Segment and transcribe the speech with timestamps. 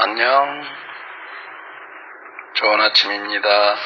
[0.00, 0.62] 안녕.
[2.54, 3.76] 좋은 아침입니다.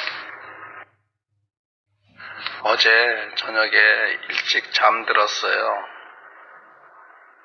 [2.64, 3.70] 어제 저녁에
[4.28, 5.84] 일찍 잠들었어요.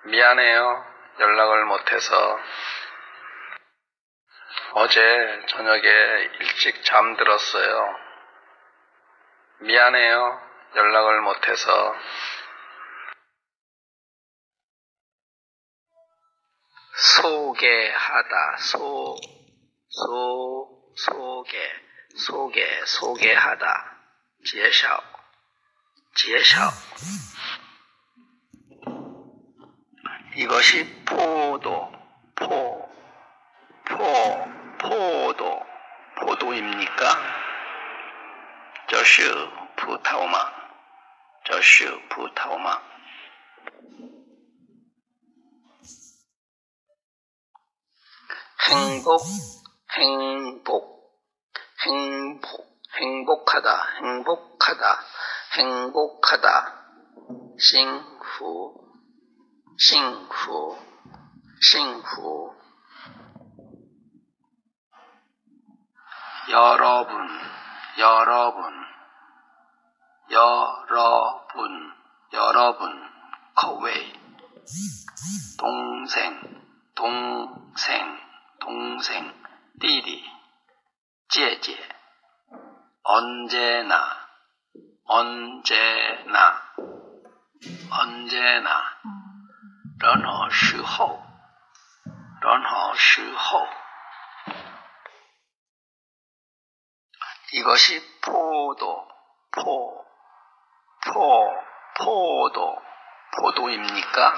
[0.05, 0.85] 미안해요.
[1.19, 2.39] 연락을 못해서.
[4.75, 5.81] 어제 저녁에
[6.39, 7.95] 일찍 잠들었어요.
[9.59, 10.41] 미안해요.
[10.75, 11.95] 연락을 못해서.
[16.95, 19.15] 소개하다, 소,
[19.89, 21.57] 소, 소개,
[22.15, 23.97] 소개, 소개하다,
[24.45, 24.99] 제샤오,
[26.15, 26.69] 제샤오.
[30.35, 31.91] 이것이 포도,
[32.35, 32.82] 포,
[36.43, 37.17] 또입니까?
[38.89, 40.37] 저슈 부타오마
[41.45, 42.81] 저슈 부타오마
[48.69, 49.21] 행복
[49.97, 51.17] 행복
[51.85, 54.99] 행복 행복하다 행복하다
[55.57, 56.85] 행복하다
[57.57, 58.75] 싱후
[59.79, 60.77] 싱후
[61.61, 62.62] 싱후
[66.52, 67.28] 여러분,
[67.98, 68.72] 여러분,
[70.30, 71.92] 여러분,
[72.32, 73.10] 여러분,
[73.54, 74.12] 口味,
[75.58, 76.40] 동생,
[76.94, 78.18] 동생,
[78.60, 79.34] 동생,
[79.80, 80.24] 弟弟,
[81.28, 81.76] 姐姐,
[83.02, 84.16] 언제나,
[85.04, 86.62] 언제나,
[87.90, 88.70] 언제나,
[89.98, 91.20] 任何时候,
[92.40, 93.66] 任何时候.
[97.62, 99.08] 이것이 포도,
[99.52, 100.04] 포,
[101.06, 101.64] 포,
[101.96, 102.82] 포도,
[103.36, 104.34] 포도입니까?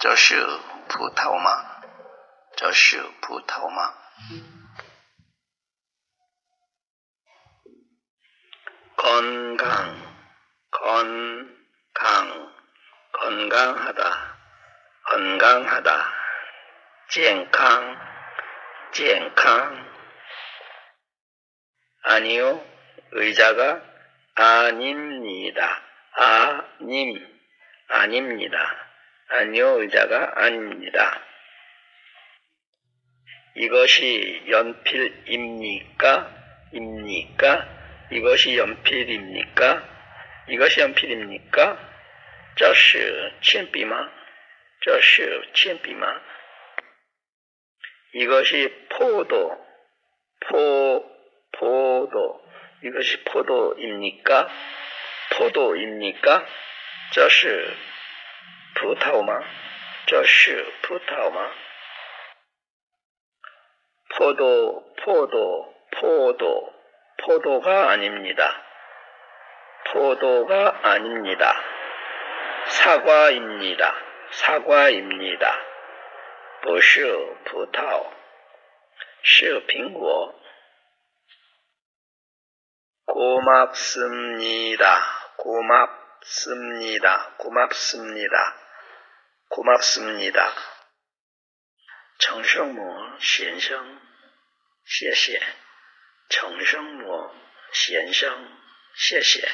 [0.00, 0.44] 这是
[0.88, 1.80] 葡萄吗?
[2.56, 3.94] 这是葡萄吗?
[8.96, 9.96] 건강,
[10.70, 12.52] 건강,
[13.12, 14.36] 건강하다,
[15.10, 16.12] 건강하다,
[17.08, 17.96] 健康,
[18.92, 19.87] 健康.
[22.02, 22.64] 아니요,
[23.12, 23.82] 의자가
[24.34, 25.82] 아닙니다.
[26.12, 27.26] 아님,
[27.88, 28.90] 아닙니다.
[29.28, 31.20] 아니요, 의자가 아닙니다.
[33.56, 36.34] 이것이 연필입니까?
[36.72, 37.68] 입니까?
[38.10, 39.88] 이것이 연필입니까?
[40.48, 41.94] 이것이 연필입니까?
[42.56, 44.08] 这是铅笔吗?
[44.80, 46.06] 这是铅笔吗?
[48.12, 49.58] 이것이 포도,
[50.38, 51.14] 포, 포도.
[52.82, 54.48] 이것이 포도입니까?
[55.36, 56.46] 포도입니까?
[57.12, 57.72] 这是
[58.74, 59.42] 葡萄吗?
[60.06, 61.50] 这是葡萄吗?
[64.16, 66.72] 포도, 포도, 포도,
[67.18, 68.62] 포도가 아닙니다.
[69.86, 71.62] 포도가 아닙니다.
[72.66, 73.94] 사과입니다.
[74.30, 75.60] 사과입니다.
[76.62, 77.06] 不是
[77.44, 78.06] 葡萄,
[79.22, 80.34] 是苹果.
[83.08, 84.86] 고맙습니다.
[85.36, 87.34] 고맙습니다.
[87.38, 88.56] 고맙습니다.
[89.48, 90.52] 고맙습니다.
[92.18, 94.00] 정성모 先生,
[94.84, 95.40] 谢谢.
[96.28, 97.30] 정성모
[97.72, 98.58] 先生,
[98.96, 99.46] 谢谢.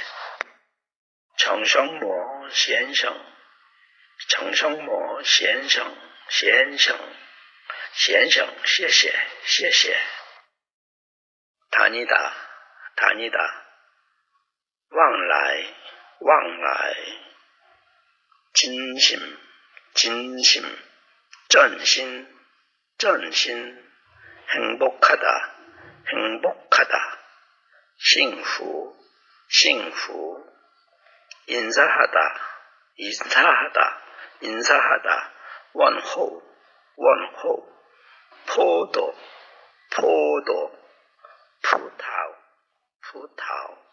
[1.39, 3.19] 정성모 先生,
[4.29, 5.97] 정성모 先生,
[6.29, 6.99] 先生,
[7.95, 9.13] 先生,谢谢,
[9.45, 9.97] 谢谢.
[11.71, 12.35] 다니다,
[12.96, 13.66] 다니다.
[14.90, 15.76] 왕라이,
[16.22, 17.26] 왕라이.
[18.54, 19.20] 진심,
[19.94, 20.64] 진심.
[21.50, 22.40] 전신,
[22.98, 23.86] 전신.
[24.54, 25.56] 행복하다,
[26.14, 27.20] 행복하다.
[27.98, 28.98] 싱후,
[29.50, 30.46] 싱후.
[31.48, 32.20] 인사하다,
[32.98, 34.02] 인사하다,
[34.42, 35.32] 인사하다.
[35.74, 36.42] 원호,
[36.96, 37.76] 원호.
[38.48, 39.16] 포도,
[39.92, 40.86] 포도.
[41.66, 42.25] 푸다.
[43.16, 43.86] 葡萄。